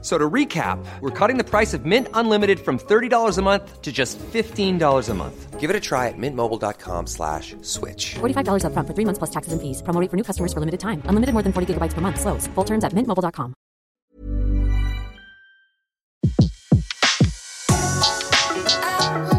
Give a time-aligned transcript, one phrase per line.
[0.00, 3.90] So to recap, we're cutting the price of Mint Unlimited from $30 a month to
[3.90, 5.58] just $15 a month.
[5.58, 8.14] Give it a try at mintmobile.com slash switch.
[8.20, 9.82] $45 upfront for three months plus taxes and fees.
[9.82, 11.02] Promo rate for new customers for limited time.
[11.06, 12.20] Unlimited more than 40 gigabytes per month.
[12.20, 12.46] Slows.
[12.54, 13.54] Full terms at mintmobile.com.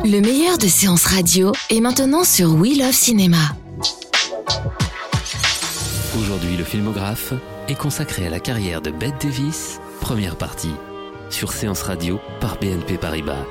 [0.06, 3.38] Le meilleur de séances radio est maintenant sur We Love Cinéma.
[6.20, 7.34] Aujourd'hui, le filmographe
[7.68, 10.74] est consacré à la carrière de Bette Davis, première partie,
[11.30, 13.46] sur Séance Radio par BNP Paribas.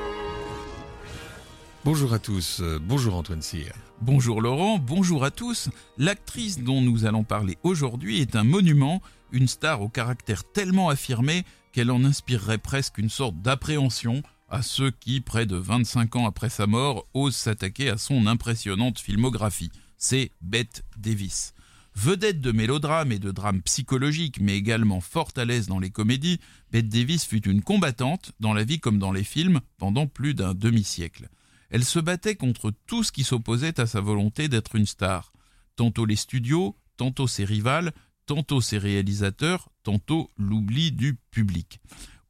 [1.84, 3.72] Bonjour à tous, euh, bonjour Antoine Cyr.
[4.00, 5.68] Bonjour Laurent, bonjour à tous.
[5.98, 11.44] L'actrice dont nous allons parler aujourd'hui est un monument, une star au caractère tellement affirmé
[11.72, 16.48] qu'elle en inspirerait presque une sorte d'appréhension à ceux qui, près de 25 ans après
[16.48, 19.70] sa mort, osent s'attaquer à son impressionnante filmographie.
[19.96, 21.52] C'est Bette Davis.
[22.00, 26.38] Vedette de mélodrames et de drames psychologiques, mais également fort à l'aise dans les comédies,
[26.70, 30.54] Bette Davis fut une combattante, dans la vie comme dans les films, pendant plus d'un
[30.54, 31.28] demi-siècle.
[31.70, 35.32] Elle se battait contre tout ce qui s'opposait à sa volonté d'être une star.
[35.74, 37.92] Tantôt les studios, tantôt ses rivales,
[38.26, 41.80] tantôt ses réalisateurs, tantôt l'oubli du public.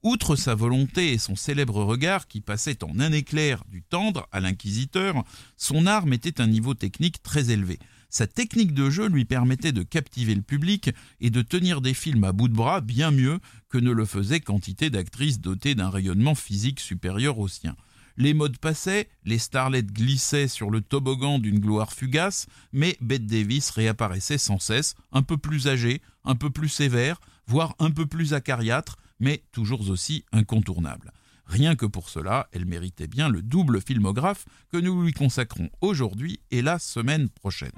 [0.03, 4.41] Outre sa volonté et son célèbre regard qui passait en un éclair du tendre à
[4.41, 5.25] l'inquisiteur,
[5.59, 7.79] son art mettait un niveau technique très élevé.
[8.11, 12.25] Sa technique de jeu lui permettait de captiver le public et de tenir des films
[12.25, 16.35] à bout de bras bien mieux que ne le faisait quantité d'actrices dotées d'un rayonnement
[16.35, 17.77] physique supérieur au sien.
[18.17, 23.71] Les modes passaient, les starlets glissaient sur le toboggan d'une gloire fugace, mais Bette Davis
[23.71, 28.35] réapparaissait sans cesse, un peu plus âgée, un peu plus sévère, voire un peu plus
[28.35, 31.13] acariâtre, mais toujours aussi incontournable.
[31.47, 36.41] Rien que pour cela, elle méritait bien le double filmographe que nous lui consacrons aujourd'hui
[36.51, 37.73] et la semaine prochaine.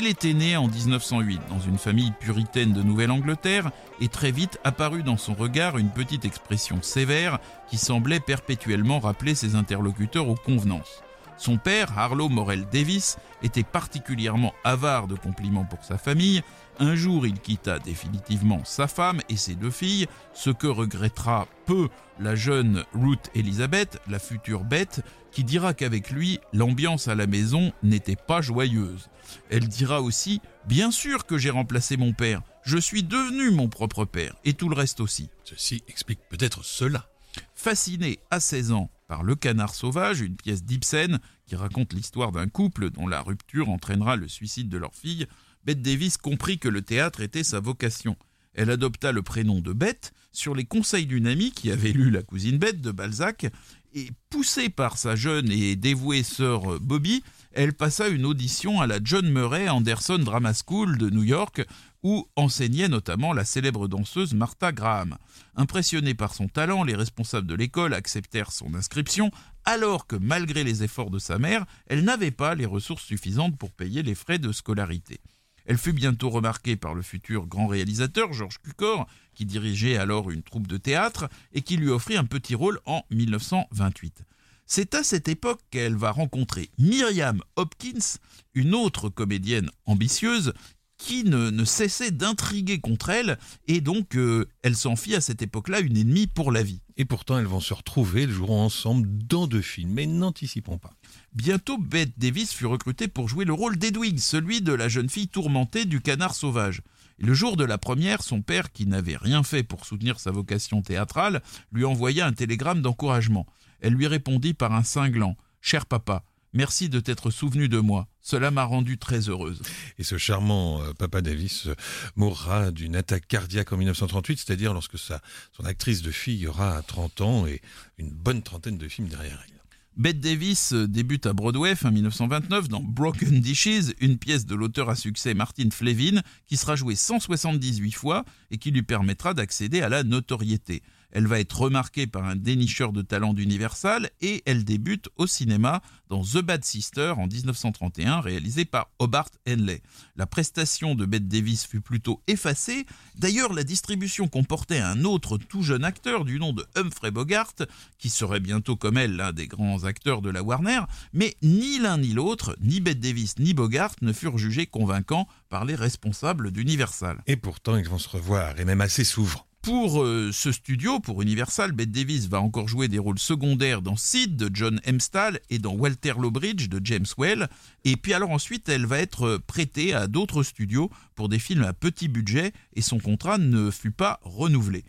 [0.00, 5.02] Elle était née en 1908 dans une famille puritaine de Nouvelle-Angleterre et très vite apparut
[5.02, 7.38] dans son regard une petite expression sévère
[7.68, 11.02] qui semblait perpétuellement rappeler ses interlocuteurs aux convenances.
[11.40, 16.42] Son père, Harlow Morel Davis, était particulièrement avare de compliments pour sa famille.
[16.78, 21.88] Un jour, il quitta définitivement sa femme et ses deux filles, ce que regrettera peu
[22.18, 25.00] la jeune Ruth Elizabeth, la future Bette,
[25.32, 29.08] qui dira qu'avec lui, l'ambiance à la maison n'était pas joyeuse.
[29.48, 34.04] Elle dira aussi Bien sûr que j'ai remplacé mon père, je suis devenu mon propre
[34.04, 35.30] père, et tout le reste aussi.
[35.44, 37.06] Ceci explique peut-être cela.
[37.54, 42.46] Fascinée à 16 ans par Le Canard Sauvage, une pièce d'Ibsen qui raconte l'histoire d'un
[42.46, 45.26] couple dont la rupture entraînera le suicide de leur fille,
[45.64, 48.16] Bette Davis comprit que le théâtre était sa vocation.
[48.54, 52.22] Elle adopta le prénom de Bette sur les conseils d'une amie qui avait lu La
[52.22, 53.48] cousine Bette de Balzac,
[53.94, 59.00] et poussée par sa jeune et dévouée sœur Bobby, elle passa une audition à la
[59.02, 61.66] John Murray Anderson Drama School de New York,
[62.02, 65.18] où enseignait notamment la célèbre danseuse Martha Graham.
[65.54, 69.30] Impressionnés par son talent, les responsables de l'école acceptèrent son inscription,
[69.64, 73.72] alors que malgré les efforts de sa mère, elle n'avait pas les ressources suffisantes pour
[73.72, 75.20] payer les frais de scolarité.
[75.66, 80.42] Elle fut bientôt remarquée par le futur grand réalisateur Georges Cukor, qui dirigeait alors une
[80.42, 84.24] troupe de théâtre et qui lui offrit un petit rôle en 1928.
[84.66, 88.18] C'est à cette époque qu'elle va rencontrer Myriam Hopkins,
[88.54, 90.54] une autre comédienne ambitieuse
[91.00, 95.80] qui ne, cessait d'intriguer contre elle, et donc euh, elle s'en fit à cette époque-là
[95.80, 96.82] une ennemie pour la vie.
[96.98, 100.92] Et pourtant, elles vont se retrouver, elles joueront ensemble dans deux films, mais n'anticipons pas.
[101.32, 105.28] Bientôt, Bette Davis fut recrutée pour jouer le rôle d'Edwig, celui de la jeune fille
[105.28, 106.82] tourmentée du canard sauvage.
[107.18, 110.82] le jour de la première, son père, qui n'avait rien fait pour soutenir sa vocation
[110.82, 113.46] théâtrale, lui envoya un télégramme d'encouragement.
[113.80, 118.08] Elle lui répondit par un cinglant Cher papa, Merci de t'être souvenu de moi.
[118.20, 119.62] Cela m'a rendue très heureuse.
[119.98, 121.74] Et ce charmant euh, Papa Davis euh,
[122.16, 125.20] mourra d'une attaque cardiaque en 1938, c'est-à-dire lorsque sa,
[125.52, 127.60] son actrice de fille aura 30 ans et
[127.98, 129.60] une bonne trentaine de films derrière elle.
[129.96, 134.88] Bette Davis euh, débute à Broadway fin 1929 dans Broken Dishes, une pièce de l'auteur
[134.88, 139.88] à succès Martin Flevin, qui sera jouée 178 fois et qui lui permettra d'accéder à
[139.88, 140.82] la notoriété.
[141.12, 145.82] Elle va être remarquée par un dénicheur de talent d'Universal et elle débute au cinéma
[146.08, 149.80] dans The Bad Sister en 1931, réalisé par Hobart Henley.
[150.16, 152.84] La prestation de Bette Davis fut plutôt effacée.
[153.16, 157.54] D'ailleurs, la distribution comportait un autre tout jeune acteur du nom de Humphrey Bogart,
[157.98, 160.80] qui serait bientôt comme elle l'un des grands acteurs de la Warner,
[161.12, 165.64] mais ni l'un ni l'autre, ni Bette Davis ni Bogart ne furent jugés convaincants par
[165.64, 167.22] les responsables d'Universal.
[167.26, 169.46] Et pourtant, ils vont se revoir, et même assez souvent.
[169.62, 173.94] Pour euh, ce studio, pour Universal, Bette Davis va encore jouer des rôles secondaires dans
[173.94, 177.46] Sid de John Hempstall et dans Walter Lowbridge de James Well.
[177.84, 181.74] Et puis alors ensuite, elle va être prêtée à d'autres studios pour des films à
[181.74, 184.82] petit budget et son contrat ne fut pas renouvelé.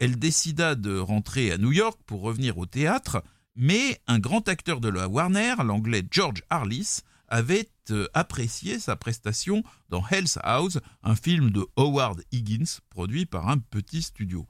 [0.00, 3.22] Elle décida de rentrer à New York pour revenir au théâtre,
[3.54, 6.98] mais un grand acteur de la Warner, l'anglais George Harlis,
[7.28, 7.75] avait euh,
[8.14, 14.02] apprécié sa prestation dans Hell's House, un film de Howard Higgins produit par un petit
[14.02, 14.46] studio.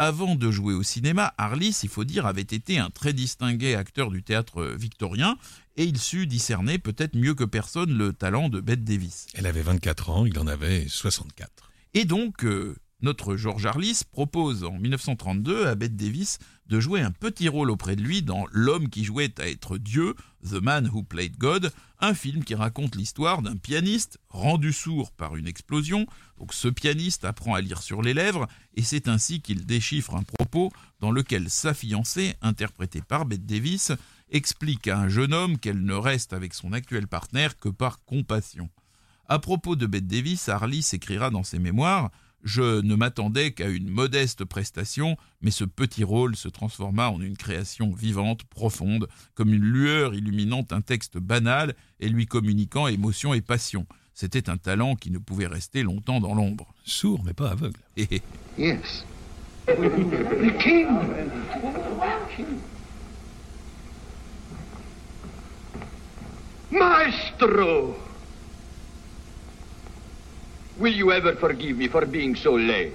[0.00, 4.12] Avant de jouer au cinéma, Harlis, il faut dire, avait été un très distingué acteur
[4.12, 5.36] du théâtre victorien
[5.76, 9.26] et il sut discerner peut-être mieux que personne le talent de Bette Davis.
[9.34, 11.72] Elle avait 24 ans, il en avait 64.
[11.94, 17.12] Et donc, euh, notre George Harlis propose en 1932 à Bette Davis de jouer un
[17.12, 20.14] petit rôle auprès de lui dans L'homme qui jouait à être Dieu,
[20.44, 25.36] The Man Who Played God, un film qui raconte l'histoire d'un pianiste rendu sourd par
[25.36, 26.06] une explosion.
[26.38, 30.24] Donc ce pianiste apprend à lire sur les lèvres et c'est ainsi qu'il déchiffre un
[30.24, 33.92] propos dans lequel sa fiancée, interprétée par Bette Davis,
[34.30, 38.68] explique à un jeune homme qu'elle ne reste avec son actuel partenaire que par compassion.
[39.26, 42.10] À propos de Bette Davis, Harlis écrira dans ses mémoires
[42.44, 47.36] je ne m'attendais qu'à une modeste prestation, mais ce petit rôle se transforma en une
[47.36, 53.40] création vivante, profonde, comme une lueur illuminant un texte banal et lui communiquant émotion et
[53.40, 53.86] passion.
[54.14, 56.74] C'était un talent qui ne pouvait rester longtemps dans l'ombre.
[56.84, 57.80] Sourd, mais pas aveugle.
[58.58, 59.04] yes.
[59.66, 60.88] The king.
[66.70, 68.07] Maestro!
[70.78, 72.92] Will you ever forgive me for being so late?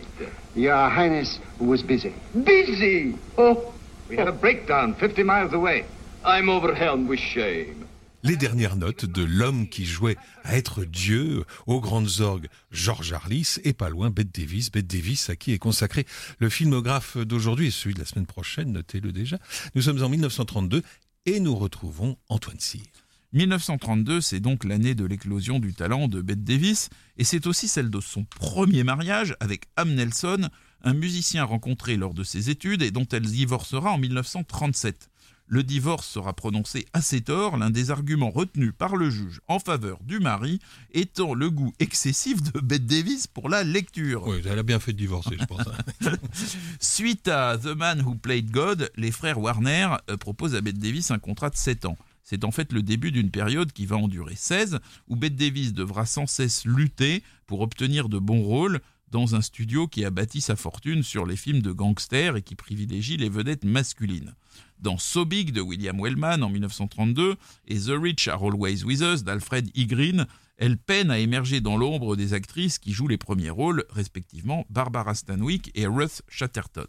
[0.55, 2.13] Your Highness was busy.
[2.33, 3.13] Busy?
[3.37, 3.73] Oh,
[4.09, 5.83] we had a breakdown 50 miles away.
[6.23, 7.85] I'm overwhelmed with shame.
[8.23, 10.15] Les dernières notes de l'homme qui jouait
[10.45, 14.71] à être Dieu aux grandes orgues, George Harlis, et pas loin Bette Davis.
[14.71, 16.05] Bette Davis, à qui est consacré
[16.39, 19.39] le filmographe d'aujourd'hui et celui de la semaine prochaine, notez-le déjà.
[19.75, 20.83] Nous sommes en 1932
[21.25, 23.02] et nous retrouvons Antoine Cyr.
[23.33, 27.89] 1932, c'est donc l'année de l'éclosion du talent de Bette Davis, et c'est aussi celle
[27.89, 30.49] de son premier mariage avec Am Nelson,
[30.83, 35.09] un musicien rencontré lors de ses études et dont elle divorcera en 1937.
[35.47, 39.99] Le divorce sera prononcé assez tort, l'un des arguments retenus par le juge en faveur
[40.03, 40.59] du mari
[40.93, 44.25] étant le goût excessif de Bette Davis pour la lecture.
[44.27, 45.67] Oui, elle a bien fait de divorcer, je pense.
[45.67, 46.11] Hein.
[46.79, 51.11] Suite à The Man Who Played God, les frères Warner euh, proposent à Bette Davis
[51.11, 51.97] un contrat de 7 ans.
[52.23, 55.73] C'est en fait le début d'une période qui va en durer 16, où Bette Davis
[55.73, 58.79] devra sans cesse lutter pour obtenir de bons rôles
[59.13, 62.55] dans un studio qui a bâti sa fortune sur les films de gangsters et qui
[62.55, 64.33] privilégie les vedettes masculines.
[64.79, 67.35] Dans So Big de William Wellman en 1932
[67.67, 69.85] et The Rich Are Always With Us d'Alfred E.
[69.85, 70.25] Green,
[70.57, 75.13] elle peine à émerger dans l'ombre des actrices qui jouent les premiers rôles, respectivement Barbara
[75.13, 76.87] Stanwyck et Ruth Chatterton.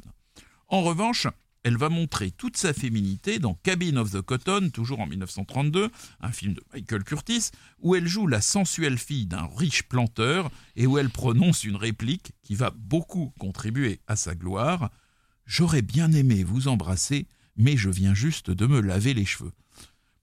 [0.68, 1.26] En revanche,
[1.64, 5.90] elle va montrer toute sa féminité dans Cabin of the Cotton, toujours en 1932,
[6.20, 7.50] un film de Michael Curtis,
[7.80, 12.32] où elle joue la sensuelle fille d'un riche planteur et où elle prononce une réplique
[12.42, 14.90] qui va beaucoup contribuer à sa gloire.
[15.46, 17.26] J'aurais bien aimé vous embrasser,
[17.56, 19.52] mais je viens juste de me laver les cheveux.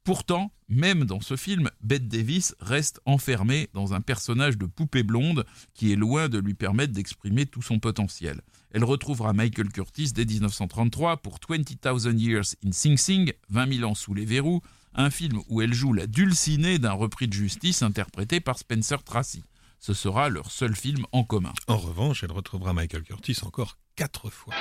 [0.04, 5.46] Pourtant, même dans ce film, Bette Davis reste enfermée dans un personnage de poupée blonde
[5.74, 8.42] qui est loin de lui permettre d'exprimer tout son potentiel.
[8.74, 13.96] Elle retrouvera Michael Curtis dès 1933 pour 20,000 Years in Sing Sing, 20 000 ans
[13.96, 14.62] sous les verrous,
[14.94, 19.44] un film où elle joue la dulcinée d'un repris de justice interprété par Spencer Tracy.
[19.80, 21.54] Ce sera leur seul film en commun.
[21.68, 24.54] En revanche, elle retrouvera Michael Curtis encore quatre fois.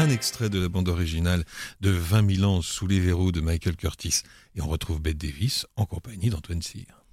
[0.00, 1.44] Un extrait de la bande originale
[1.82, 4.22] de 20 000 ans sous les verrous de Michael Curtis.
[4.54, 7.04] Et on retrouve Bette Davis en compagnie d'Antoine Cyr.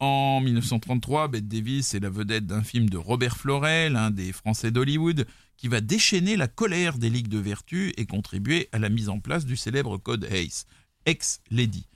[0.00, 4.70] En 1933, Bette Davis est la vedette d'un film de Robert Florel, l'un des Français
[4.70, 5.26] d'Hollywood,
[5.58, 9.20] qui va déchaîner la colère des ligues de vertu et contribuer à la mise en
[9.20, 10.64] place du célèbre code Hayes,
[11.04, 11.86] ex-Lady.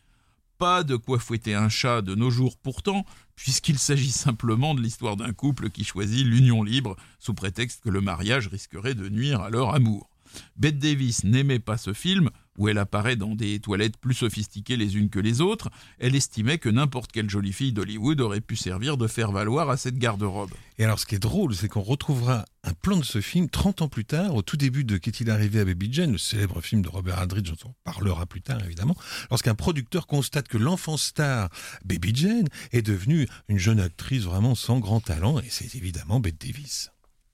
[0.58, 5.16] Pas de quoi fouetter un chat de nos jours pourtant, puisqu'il s'agit simplement de l'histoire
[5.16, 9.48] d'un couple qui choisit l'union libre sous prétexte que le mariage risquerait de nuire à
[9.48, 10.09] leur amour.
[10.56, 14.98] Bette Davis n'aimait pas ce film, où elle apparaît dans des toilettes plus sophistiquées les
[14.98, 18.98] unes que les autres, elle estimait que n'importe quelle jolie fille d'Hollywood aurait pu servir
[18.98, 20.50] de faire valoir à cette garde-robe.
[20.76, 23.80] Et alors ce qui est drôle, c'est qu'on retrouvera un plan de ce film 30
[23.80, 26.82] ans plus tard, au tout début de Qu'est-il arrivé à Baby Jane, le célèbre film
[26.82, 28.96] de Robert Aldrich, dont on parlera plus tard évidemment,
[29.30, 31.48] lorsqu'un producteur constate que l'enfant star
[31.86, 36.40] Baby Jane est devenue une jeune actrice vraiment sans grand talent, et c'est évidemment Bette
[36.40, 36.90] Davis.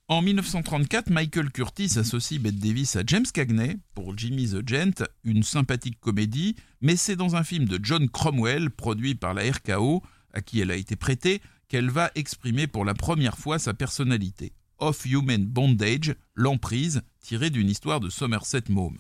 [0.09, 5.43] En 1934, Michael Curtis associe Bette Davis à James Cagney pour Jimmy the Gent, une
[5.43, 10.43] sympathique comédie, mais c'est dans un film de John Cromwell, produit par la RKO, à
[10.43, 14.53] qui elle a été prêtée, qu'elle va exprimer pour la première fois sa personnalité.
[14.79, 18.99] Of Human Bondage, l'emprise, tirée d'une histoire de Somerset Maugham.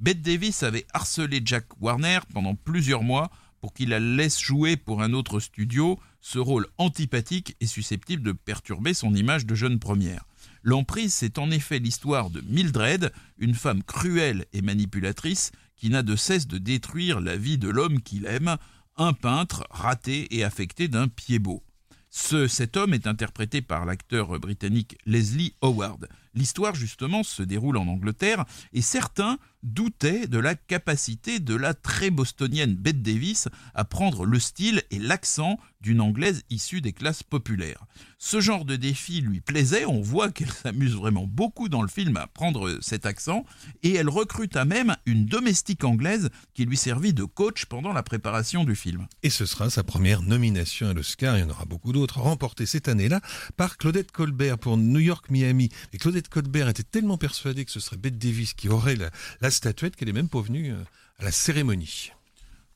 [0.00, 3.30] Bette Davis avait harcelé Jack Warner pendant plusieurs mois
[3.62, 8.32] pour qu'il la laisse jouer pour un autre studio, ce rôle antipathique et susceptible de
[8.32, 10.26] perturber son image de jeune première.
[10.62, 16.16] L'emprise, c'est en effet l'histoire de Mildred, une femme cruelle et manipulatrice qui n'a de
[16.16, 18.56] cesse de détruire la vie de l'homme qu'il aime,
[18.96, 21.62] un peintre raté et affecté d'un pied beau.
[22.10, 26.08] Ce, cet homme est interprété par l'acteur britannique Leslie Howard.
[26.34, 32.10] L'histoire, justement, se déroule en Angleterre et certains doutaient de la capacité de la très
[32.10, 37.86] bostonienne Bette Davis à prendre le style et l'accent d'une anglaise issue des classes populaires.
[38.18, 42.16] Ce genre de défi lui plaisait, on voit qu'elle s'amuse vraiment beaucoup dans le film
[42.16, 43.44] à prendre cet accent,
[43.82, 48.64] et elle recruta même une domestique anglaise qui lui servit de coach pendant la préparation
[48.64, 49.06] du film.
[49.24, 52.66] Et ce sera sa première nomination à l'Oscar, il y en aura beaucoup d'autres, remportée
[52.66, 53.20] cette année-là
[53.56, 55.68] par Claudette Colbert pour New York Miami.
[55.92, 58.96] Et Claudette Colbert était tellement persuadée que ce serait Bette Davis qui aurait
[59.40, 60.82] la, statuette qu'elle est même pas venue euh,
[61.18, 62.12] à la cérémonie.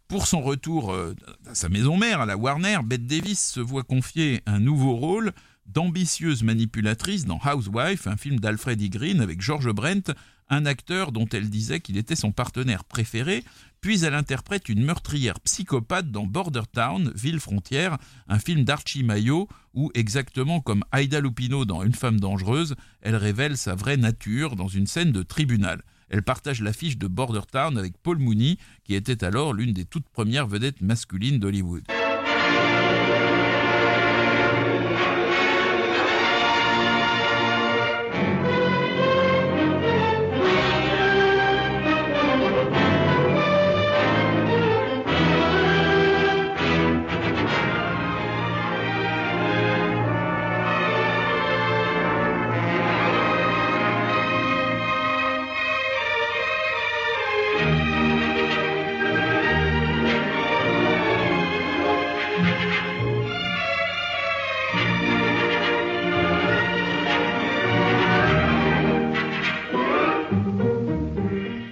[0.09, 1.15] Pour son retour euh,
[1.47, 5.33] à sa maison mère, à la Warner, Bette Davis se voit confier un nouveau rôle
[5.67, 8.89] d'ambitieuse manipulatrice dans Housewife, un film d'Alfred E.
[8.89, 10.13] Green avec George Brent,
[10.49, 13.45] un acteur dont elle disait qu'il était son partenaire préféré,
[13.81, 17.99] puis elle interprète une meurtrière psychopathe dans Border Town, Ville Frontière,
[18.29, 23.57] un film d'Archie Mayo, où, exactement comme Aida Lupino dans Une femme dangereuse, elle révèle
[23.57, 25.83] sa vraie nature dans une scène de tribunal.
[26.09, 30.09] Elle partage l'affiche de Border Town avec Paul Mooney, qui était alors l'une des toutes
[30.09, 31.85] premières vedettes masculines d'Hollywood.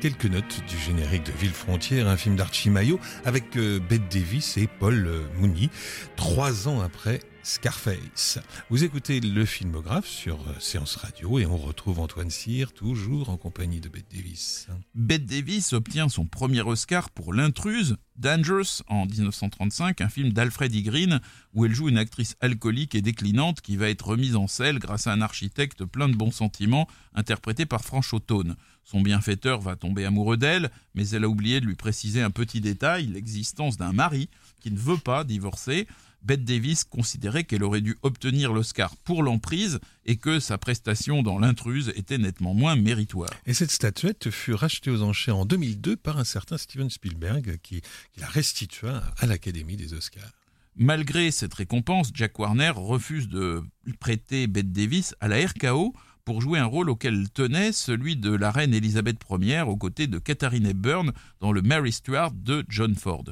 [0.05, 4.59] Quelques notes du générique de Ville Frontière, un film d'Archie Mayo avec euh, Bette Davis
[4.59, 5.71] et Paul euh, Mooney,
[6.15, 8.39] trois ans après Scarface.
[8.71, 13.37] Vous écoutez le filmographe sur euh, Séance Radio et on retrouve Antoine Cyr toujours en
[13.37, 14.69] compagnie de Bette Davis.
[14.95, 20.81] Bette Davis obtient son premier Oscar pour L'intruse, Dangerous en 1935, un film d'Alfred E.
[20.81, 21.21] Green
[21.53, 25.07] où elle joue une actrice alcoolique et déclinante qui va être remise en selle grâce
[25.07, 28.57] à un architecte plein de bons sentiments interprété par Franche Autone.
[28.85, 32.63] Son bienfaiteur va tomber amoureux d'elle, mais elle a oublié de lui préciser un petit
[32.63, 35.87] détail, l'existence d'un mari qui ne veut pas divorcer.
[36.25, 41.39] Bette Davis considérait qu'elle aurait dû obtenir l'Oscar pour l'emprise et que sa prestation dans
[41.39, 43.31] l'intruse était nettement moins méritoire.
[43.45, 47.83] Et cette statuette fut rachetée aux enchères en 2002 par un certain Steven Spielberg qui,
[48.13, 50.33] qui la restitua à l'Académie des Oscars.
[50.77, 53.63] Malgré cette récompense, Jack Warner refuse de
[54.01, 58.35] prêter Bette Davis à la RKO pour jouer un rôle auquel elle tenait, celui de
[58.35, 62.95] la reine Elisabeth Ier aux côtés de Katharine Hepburn dans le Mary Stuart de John
[62.95, 63.25] Ford.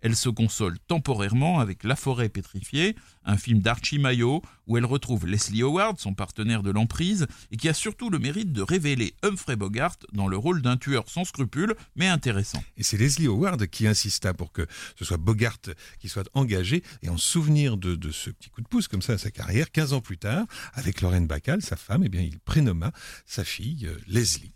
[0.00, 5.26] Elle se console temporairement avec La forêt pétrifiée, un film d'Archie Mayo où elle retrouve
[5.26, 9.56] Leslie Howard, son partenaire de l'emprise, et qui a surtout le mérite de révéler Humphrey
[9.56, 12.62] Bogart dans le rôle d'un tueur sans scrupules, mais intéressant.
[12.76, 14.66] Et c'est Leslie Howard qui insista pour que
[14.98, 15.58] ce soit Bogart
[15.98, 19.14] qui soit engagé, et en souvenir de, de ce petit coup de pouce comme ça
[19.14, 22.38] à sa carrière, 15 ans plus tard, avec Lorraine Bacall, sa femme, eh bien, il
[22.38, 22.92] prénomma
[23.26, 24.52] sa fille euh, Leslie.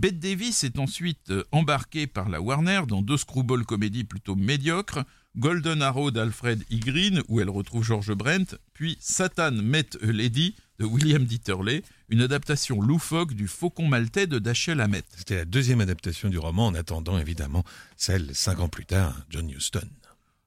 [0.00, 5.04] Bette Davis est ensuite euh, embarquée par la Warner dans deux screwball comédies plutôt médiocres,
[5.36, 6.78] Golden Arrow d'Alfred E.
[6.78, 12.22] Green, où elle retrouve George Brent, puis Satan Met a Lady de William Dieterle, une
[12.22, 15.04] adaptation loufoque du Faucon maltais de Dashiell Hammett.
[15.18, 17.62] C'était la deuxième adaptation du roman, en attendant évidemment
[17.98, 19.86] celle cinq ans plus tard, John Huston.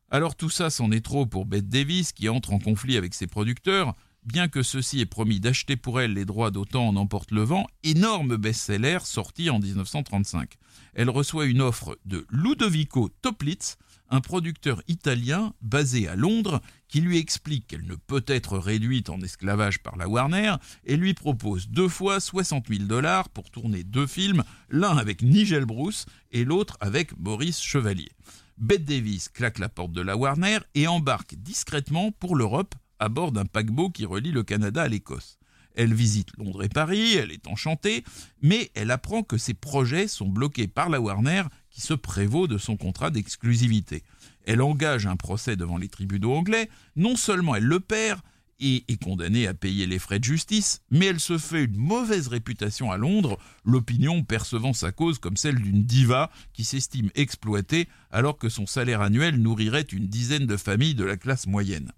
[0.10, 3.28] Alors tout ça, c'en est trop pour Bette Davis qui entre en conflit avec ses
[3.28, 3.94] producteurs,
[4.26, 7.68] bien que ceux-ci aient promis d'acheter pour elle les droits d'Autant en emporte le vent,
[7.84, 10.54] énorme best-seller sorti en 1935.
[10.94, 13.78] Elle reçoit une offre de Ludovico Toplitz,
[14.10, 19.20] un producteur italien basé à Londres qui lui explique qu'elle ne peut être réduite en
[19.22, 24.06] esclavage par la Warner et lui propose deux fois 60 000 dollars pour tourner deux
[24.06, 28.12] films, l'un avec Nigel Bruce et l'autre avec Maurice Chevalier.
[28.60, 33.34] Bette Davis claque la porte de la Warner et embarque discrètement pour l'Europe à bord
[33.34, 35.38] d'un paquebot qui relie le Canada à l'Écosse.
[35.76, 38.06] Elle visite Londres et Paris, elle est enchantée,
[38.42, 42.58] mais elle apprend que ses projets sont bloqués par la Warner qui se prévaut de
[42.58, 44.04] son contrat d'exclusivité.
[44.46, 48.22] Elle engage un procès devant les tribunaux anglais, non seulement elle le perd
[48.62, 52.30] et est condamnée à payer les frais de justice, mais elle se fait une mauvaise
[52.30, 58.38] réputation à Londres, l'opinion percevant sa cause comme celle d'une diva qui s'estime exploitée alors
[58.38, 61.92] que son salaire annuel nourrirait une dizaine de familles de la classe moyenne.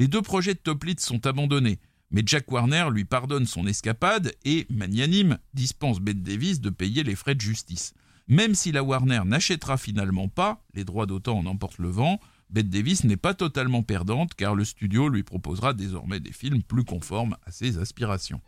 [0.00, 1.78] Les deux projets de Toplitz sont abandonnés,
[2.10, 7.14] mais Jack Warner lui pardonne son escapade et, magnanime, dispense Bette Davis de payer les
[7.14, 7.92] frais de justice.
[8.26, 12.70] Même si la Warner n'achètera finalement pas, les droits d'autant en emportent le vent, Bette
[12.70, 17.36] Davis n'est pas totalement perdante car le studio lui proposera désormais des films plus conformes
[17.44, 18.40] à ses aspirations.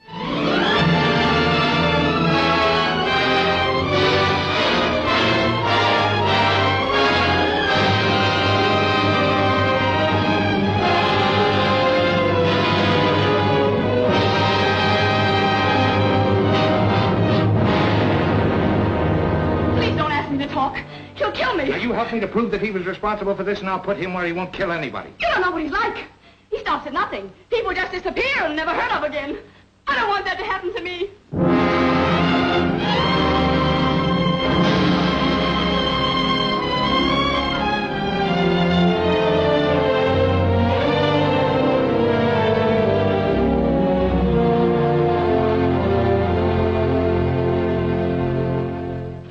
[22.13, 24.13] You help me to prove that he was responsible for this, and I'll put him
[24.13, 25.11] where he won't kill anybody.
[25.19, 26.05] You don't know what he's like.
[26.51, 27.33] He stops at nothing.
[27.49, 29.39] People just disappear and never heard of again.
[29.87, 31.11] I don't want that to happen to me.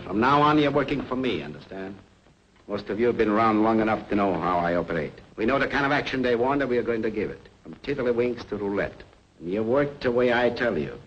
[0.04, 1.96] From now on, you're working for me, understand?
[2.72, 5.12] Most of you have been around long enough to know how I operate.
[5.36, 7.50] We know the kind of action they want, and we are going to give it.
[7.64, 9.04] From tiddlywinks to roulette.
[9.42, 10.98] And you work the way I tell you,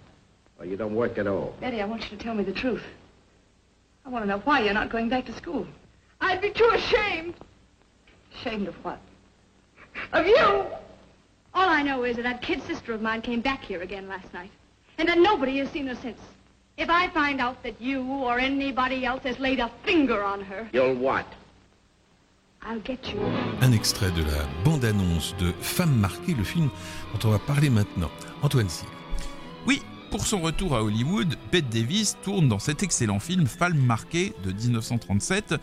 [0.59, 1.55] or you don't work at all.
[1.63, 2.83] Betty, I want you to tell me the truth.
[4.05, 5.67] I want to know why you're not going back to school.
[6.21, 7.35] I'd be too ashamed.
[8.35, 9.01] Ashamed of what?
[10.13, 10.67] Of you!
[11.55, 14.31] All I know is that that kid sister of mine came back here again last
[14.35, 14.51] night.
[14.99, 16.21] And that nobody has seen her since.
[16.77, 20.69] If I find out that you or anybody else has laid a finger on her...
[20.71, 21.25] You'll what?
[23.61, 26.71] Un extrait de la bande-annonce de Femme marquée, le film
[27.13, 28.11] dont on va parler maintenant.
[28.41, 28.89] Antoine Cyr.
[29.67, 34.33] Oui, pour son retour à Hollywood, Bette Davis tourne dans cet excellent film Femme marquée
[34.45, 35.57] de 1937,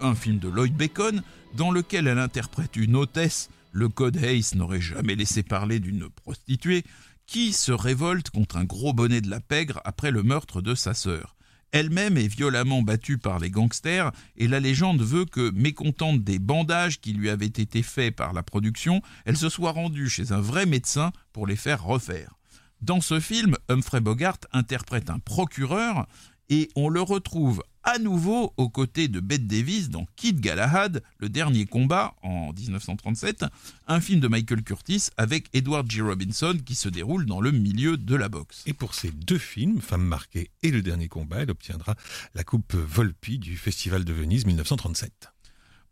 [0.00, 1.22] un film de Lloyd Bacon,
[1.54, 6.84] dans lequel elle interprète une hôtesse, le code Hayes n'aurait jamais laissé parler d'une prostituée,
[7.26, 10.94] qui se révolte contre un gros bonnet de la pègre après le meurtre de sa
[10.94, 11.35] sœur.
[11.72, 17.00] Elle-même est violemment battue par les gangsters et la légende veut que, mécontente des bandages
[17.00, 20.66] qui lui avaient été faits par la production, elle se soit rendue chez un vrai
[20.66, 22.34] médecin pour les faire refaire.
[22.80, 26.06] Dans ce film, Humphrey Bogart interprète un procureur
[26.48, 31.28] et on le retrouve à nouveau aux côtés de Bette Davis dans Kid Galahad, le
[31.28, 33.44] dernier combat en 1937,
[33.86, 36.02] un film de Michael Curtis avec Edward G.
[36.02, 38.64] Robinson qui se déroule dans le milieu de la boxe.
[38.66, 41.94] Et pour ces deux films, Femme marquée et Le dernier combat, elle obtiendra
[42.34, 45.30] la coupe Volpi du Festival de Venise 1937.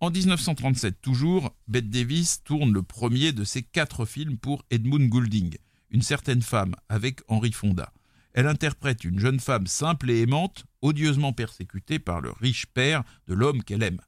[0.01, 5.57] En 1937 toujours, Bette Davis tourne le premier de ses quatre films pour Edmund Goulding,
[5.91, 7.94] Une certaine femme avec Henry Fonda.
[8.35, 13.35] Elle interprète une jeune femme simple et aimante, odieusement persécutée par le riche père de
[13.35, 14.01] l'homme qu'elle aime.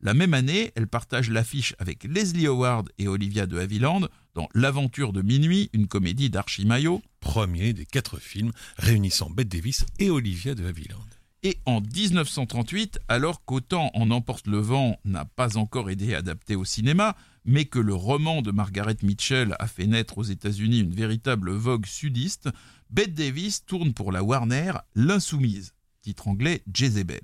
[0.00, 5.12] La même année, elle partage l'affiche avec Leslie Howard et Olivia de Havilland dans L'aventure
[5.12, 7.02] de minuit, une comédie d'Archie Maillot.
[7.20, 11.06] Premier des quatre films réunissant Bette Davis et Olivia de Havilland.
[11.44, 16.64] Et en 1938, alors qu'Autant en emporte le vent n'a pas encore été adapté au
[16.64, 21.50] cinéma, mais que le roman de Margaret Mitchell a fait naître aux États-Unis une véritable
[21.52, 22.48] vogue sudiste,
[22.90, 27.22] Bette Davis tourne pour la Warner L'Insoumise, titre anglais Jezebel.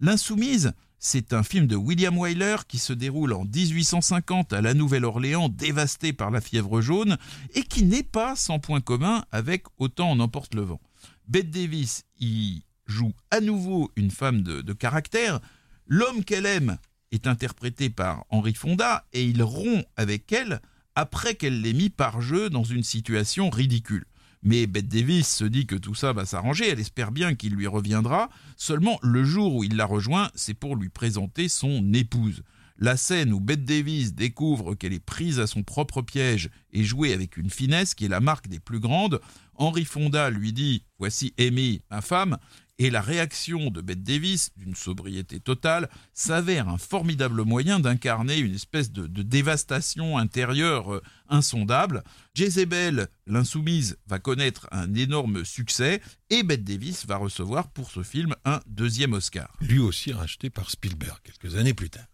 [0.00, 5.48] L'Insoumise, c'est un film de William Wyler qui se déroule en 1850 à la Nouvelle-Orléans,
[5.48, 7.16] dévastée par la fièvre jaune,
[7.54, 10.80] et qui n'est pas sans point commun avec Autant en emporte le vent.
[11.28, 15.40] Bette Davis y joue à nouveau une femme de, de caractère.
[15.86, 16.78] L'homme qu'elle aime
[17.12, 20.60] est interprété par Henri Fonda et il rompt avec elle
[20.94, 24.06] après qu'elle l'ait mis par jeu dans une situation ridicule.
[24.42, 27.66] Mais Bette Davis se dit que tout ça va s'arranger, elle espère bien qu'il lui
[27.66, 32.42] reviendra, seulement le jour où il la rejoint, c'est pour lui présenter son épouse.
[32.80, 37.12] La scène où Bette Davis découvre qu'elle est prise à son propre piège et jouée
[37.12, 39.20] avec une finesse qui est la marque des plus grandes,
[39.56, 42.38] Henry Fonda lui dit Voici Amy, ma femme,
[42.78, 48.54] et la réaction de Bette Davis, d'une sobriété totale, s'avère un formidable moyen d'incarner une
[48.54, 52.04] espèce de, dévastation intérieure euh, insondable.
[52.34, 58.34] Jezebel, l'insoumise, va connaître un énorme succès et Bette Davis va recevoir pour ce film
[58.44, 59.56] un deuxième Oscar.
[59.60, 62.06] Lui aussi racheté par Spielberg quelques années plus tard.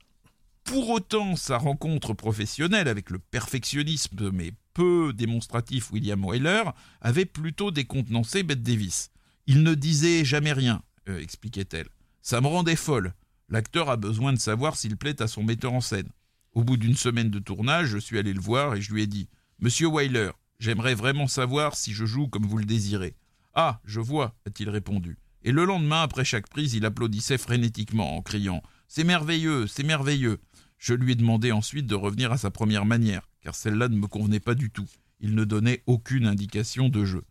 [0.64, 6.64] Pour autant, sa rencontre professionnelle avec le perfectionnisme mais peu démonstratif William Wyler
[7.02, 9.10] avait plutôt décontenancé Bette Davis.
[9.46, 11.88] Il ne disait jamais rien, euh, expliquait-elle.
[12.22, 13.12] Ça me rendait folle.
[13.50, 16.08] L'acteur a besoin de savoir s'il plaît à son metteur en scène.
[16.54, 19.06] Au bout d'une semaine de tournage, je suis allé le voir et je lui ai
[19.06, 19.28] dit
[19.58, 20.30] Monsieur Weiler,
[20.60, 23.16] j'aimerais vraiment savoir si je joue comme vous le désirez.
[23.52, 25.18] Ah, je vois, a-t-il répondu.
[25.42, 30.40] Et le lendemain, après chaque prise, il applaudissait frénétiquement en criant C'est merveilleux, c'est merveilleux.
[30.78, 34.06] Je lui ai demandé ensuite de revenir à sa première manière, car celle-là ne me
[34.06, 34.88] convenait pas du tout.
[35.20, 37.24] Il ne donnait aucune indication de jeu.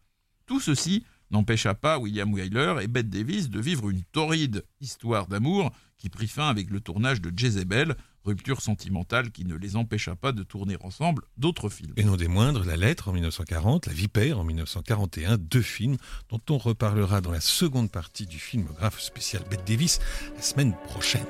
[0.45, 5.71] Tout ceci n'empêcha pas William Wyler et Bette Davis de vivre une torride histoire d'amour
[5.97, 10.31] qui prit fin avec le tournage de Jezebel, rupture sentimentale qui ne les empêcha pas
[10.31, 11.93] de tourner ensemble d'autres films.
[11.97, 15.97] Et non des moindres, La Lettre en 1940, La Vipère en 1941, deux films
[16.29, 19.99] dont on reparlera dans la seconde partie du filmographe spécial Bette Davis
[20.35, 21.25] la semaine prochaine.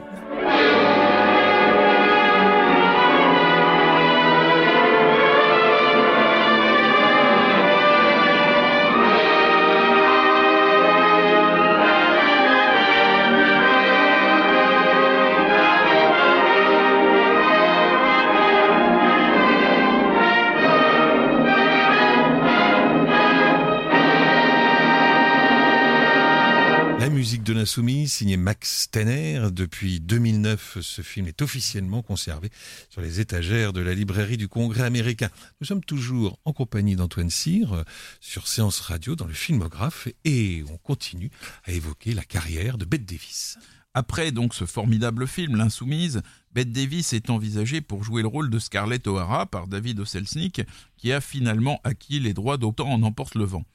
[27.74, 29.48] L'insoumise, signé Max Tenner.
[29.52, 32.52] Depuis 2009, ce film est officiellement conservé
[32.92, 35.30] sur les étagères de la librairie du Congrès américain.
[35.60, 37.84] Nous sommes toujours en compagnie d'Antoine Cyr euh,
[38.20, 41.32] sur Séance Radio dans le filmographe et on continue
[41.64, 43.58] à évoquer la carrière de Bette Davis.
[43.96, 46.22] Après donc ce formidable film, L'Insoumise,
[46.54, 50.62] Bette Davis est envisagée pour jouer le rôle de Scarlett O'Hara par David Oselznick,
[50.96, 53.66] qui a finalement acquis les droits d'Autant en emporte le vent.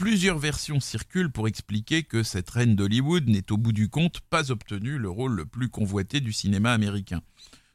[0.00, 4.50] Plusieurs versions circulent pour expliquer que cette reine d'Hollywood n'est au bout du compte pas
[4.50, 7.20] obtenu le rôle le plus convoité du cinéma américain.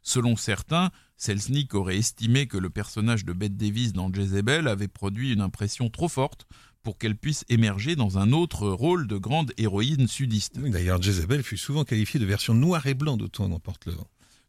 [0.01, 5.33] Selon certains, Selznick aurait estimé que le personnage de Bette Davis dans Jezebel avait produit
[5.33, 6.47] une impression trop forte
[6.81, 10.57] pour qu'elle puisse émerger dans un autre rôle de grande héroïne sudiste.
[10.57, 14.07] D'ailleurs, Jezebel fut souvent qualifiée de version noir et blanc d'Autant n'emporte le vent.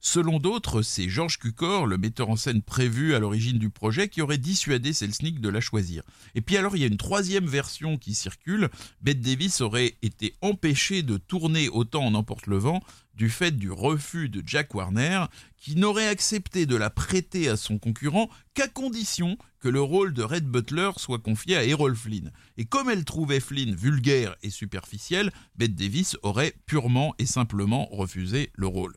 [0.09, 4.23] Selon d'autres, c'est Georges Cukor, le metteur en scène prévu à l'origine du projet, qui
[4.23, 6.05] aurait dissuadé Selznick de la choisir.
[6.37, 8.71] Et puis alors, il y a une troisième version qui circule.
[9.01, 13.73] Bette Davis aurait été empêchée de tourner autant en emporte le vent du fait du
[13.73, 15.25] refus de Jack Warner,
[15.57, 20.23] qui n'aurait accepté de la prêter à son concurrent qu'à condition que le rôle de
[20.23, 22.31] Red Butler soit confié à Errol Flynn.
[22.59, 28.53] Et comme elle trouvait Flynn vulgaire et superficiel, Bette Davis aurait purement et simplement refusé
[28.55, 28.95] le rôle.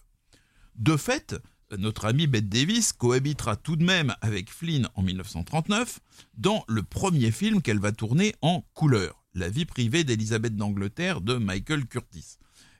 [0.79, 1.35] De fait,
[1.77, 5.99] notre ami Bette Davis cohabitera tout de même avec Flynn en 1939
[6.37, 11.35] dans le premier film qu'elle va tourner en couleur, La vie privée d'Élisabeth d'Angleterre de
[11.35, 12.37] Michael Curtis.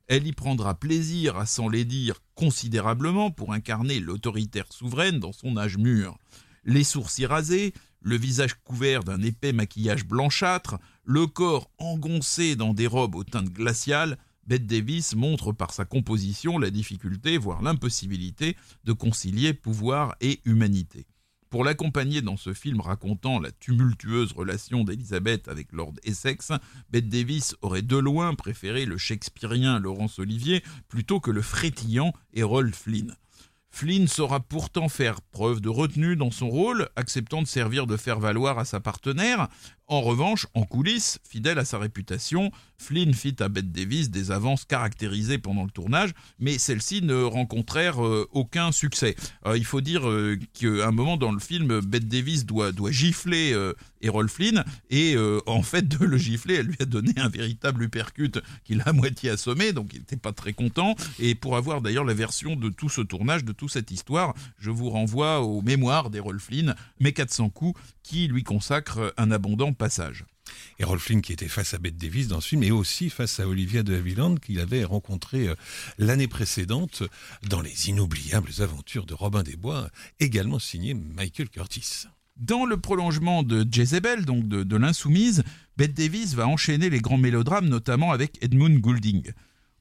[0.07, 5.57] Elle y prendra plaisir à s'en les dire considérablement pour incarner l'autoritaire souveraine dans son
[5.57, 6.17] âge mûr.
[6.63, 12.88] Les sourcils rasés, le visage couvert d'un épais maquillage blanchâtre, le corps engoncé dans des
[12.88, 14.17] robes aux teintes glaciales,
[14.49, 21.05] Bette Davis montre par sa composition la difficulté, voire l'impossibilité, de concilier pouvoir et humanité.
[21.51, 26.51] Pour l'accompagner dans ce film racontant la tumultueuse relation d'Elizabeth avec Lord Essex,
[26.89, 32.73] Bette Davis aurait de loin préféré le shakespearien Laurence Olivier plutôt que le frétillant Errol
[32.73, 33.15] Flynn.
[33.69, 38.19] Flynn saura pourtant faire preuve de retenue dans son rôle, acceptant de servir de faire
[38.19, 39.47] valoir à sa partenaire,
[39.89, 44.63] en revanche, en coulisses, fidèle à sa réputation, Flynn fit à Bette Davis des avances
[44.63, 49.15] caractérisées pendant le tournage, mais celles-ci ne rencontrèrent euh, aucun succès.
[49.45, 52.91] Euh, il faut dire euh, qu'à un moment dans le film, Bette Davis doit, doit
[52.91, 53.56] gifler
[54.02, 58.39] Errol Flynn, et en fait, de le gifler, elle lui a donné un véritable uppercut
[58.63, 60.95] qui l'a à moitié assommé, donc il n'était pas très content.
[61.19, 64.71] Et pour avoir d'ailleurs la version de tout ce tournage, de toute cette histoire, je
[64.71, 70.26] vous renvoie aux mémoires d'Errol Flynn, Mes 400 coups, qui lui consacre un abondant passage.
[70.78, 73.39] Et Rolf Flynn qui était face à Bette Davis dans ce film, et aussi face
[73.39, 75.56] à Olivia de Havilland qu'il avait rencontré euh,
[75.98, 77.04] l'année précédente
[77.48, 79.89] dans les inoubliables aventures de Robin des Bois,
[80.20, 82.06] également signé Michael Curtis.
[82.38, 85.44] Dans le prolongement de Jezebel, donc de, l'insoumise,
[85.76, 89.34] Bette Davis va enchaîner les grands mélodrames, notamment avec Edmund Goulding.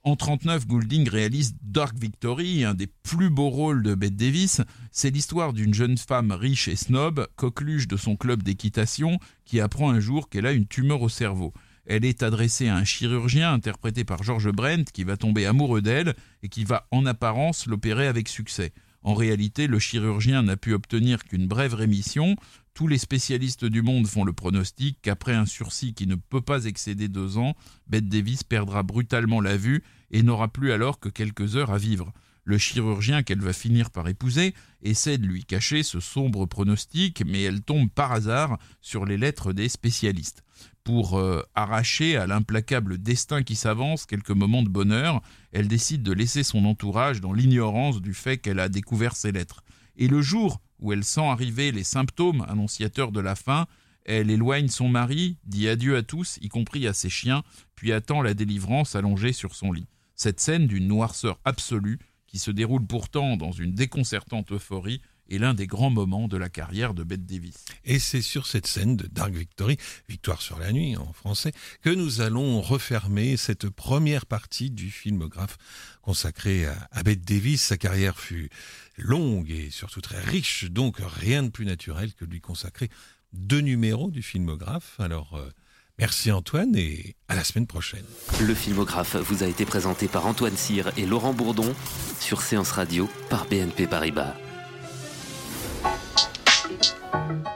[0.05, 4.61] En 39, Goulding réalise Dark Victory, un des plus beaux rôles de Bette Davis.
[4.93, 9.91] C'est l'histoire d'une jeune femme riche et snob, coqueluche de son club d'équitation, qui apprend
[9.91, 11.53] un jour qu'elle a une tumeur au cerveau.
[11.85, 16.15] Elle est adressée à un chirurgien interprété par George Brent qui va tomber amoureux d'elle
[16.43, 18.73] et qui va en apparence l'opérer avec succès.
[19.03, 22.37] En réalité, le chirurgien n'a pu obtenir qu'une brève rémission.
[22.79, 26.67] Tous les spécialistes du monde font le pronostic qu'après un sursis qui ne peut pas
[26.67, 27.57] excéder deux ans,
[27.89, 32.13] Bette Davis perdra brutalement la vue et n'aura plus alors que quelques heures à vivre.
[32.45, 37.43] Le chirurgien qu'elle va finir par épouser essaie de lui cacher ce sombre pronostic, mais
[37.43, 40.45] elle tombe par hasard sur les lettres des spécialistes
[40.89, 45.21] pour euh, arracher à l'implacable destin qui s'avance quelques moments de bonheur,
[45.53, 49.63] elle décide de laisser son entourage dans l'ignorance du fait qu'elle a découvert ses lettres.
[49.99, 53.67] Et le jour où elle sent arriver les symptômes annonciateurs de la fin,
[54.05, 57.43] elle éloigne son mari, dit adieu à tous, y compris à ses chiens,
[57.75, 59.89] puis attend la délivrance allongée sur son lit.
[60.15, 65.55] Cette scène d'une noirceur absolue, qui se déroule pourtant dans une déconcertante euphorie, est l'un
[65.55, 67.65] des grands moments de la carrière de Bette Davis.
[67.85, 69.77] Et c'est sur cette scène de Dark Victory,
[70.09, 75.57] Victoire sur la nuit en français, que nous allons refermer cette première partie du filmographe
[76.03, 77.63] consacré à, Bette Davis.
[77.63, 78.51] Sa carrière fut
[78.97, 82.89] longue et surtout très riche, donc rien de plus naturel que de lui consacrer
[83.33, 84.99] deux numéros du filmographe.
[84.99, 85.51] Alors, euh,
[85.99, 88.05] Merci Antoine et à la semaine prochaine.
[88.41, 91.75] Le filmographe vous a été présenté par Antoine Cyr et Laurent Bourdon
[92.21, 94.37] sur Séance Radio par BNP Paribas.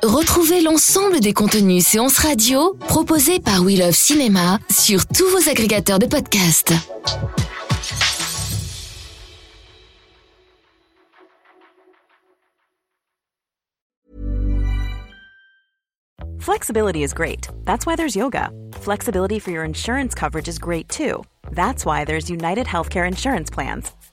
[0.02, 5.98] Retrouvez l'ensemble des contenus séances radio proposés par We Love Cinéma sur tous vos agrégateurs
[5.98, 6.72] de podcasts.
[16.38, 17.46] Flexibility is great.
[17.64, 18.50] That's why there's yoga.
[18.74, 21.22] Flexibility for your insurance coverage is great too.
[21.52, 23.92] That's why there's United Healthcare Insurance Plans.